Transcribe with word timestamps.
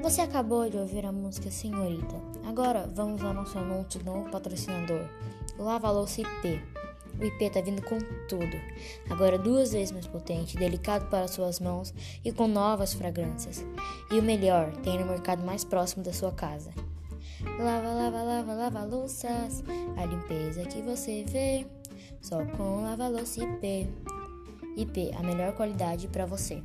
Você 0.00 0.20
acabou 0.20 0.70
de 0.70 0.76
ouvir 0.76 1.04
a 1.04 1.10
música 1.10 1.50
Senhorita. 1.50 2.14
Agora 2.46 2.88
vamos 2.94 3.20
ao 3.24 3.34
nosso 3.34 3.58
anúncio 3.58 3.98
do 3.98 4.06
novo 4.06 4.30
patrocinador, 4.30 5.04
Lava 5.58 5.90
Louça 5.90 6.20
IP. 6.20 6.62
O 7.18 7.24
IP 7.24 7.50
tá 7.50 7.60
vindo 7.60 7.82
com 7.82 7.98
tudo. 8.28 8.56
Agora 9.10 9.36
duas 9.36 9.72
vezes 9.72 9.90
mais 9.90 10.06
potente, 10.06 10.56
delicado 10.56 11.06
para 11.06 11.26
suas 11.26 11.58
mãos 11.58 11.92
e 12.24 12.30
com 12.30 12.46
novas 12.46 12.94
fragrâncias. 12.94 13.66
E 14.12 14.20
o 14.20 14.22
melhor, 14.22 14.70
tem 14.82 15.00
no 15.00 15.04
mercado 15.04 15.44
mais 15.44 15.64
próximo 15.64 16.04
da 16.04 16.12
sua 16.12 16.30
casa. 16.30 16.70
Lava, 17.58 17.92
lava, 17.92 18.22
lava, 18.22 18.54
lava 18.54 18.84
louças. 18.84 19.64
A 19.96 20.04
limpeza 20.04 20.62
que 20.62 20.80
você 20.80 21.24
vê 21.26 21.66
só 22.20 22.44
com 22.46 22.82
Lava 22.82 23.08
Louça 23.08 23.42
IP. 23.42 23.88
IP, 24.76 25.10
a 25.18 25.24
melhor 25.24 25.54
qualidade 25.54 26.06
para 26.06 26.24
você. 26.24 26.62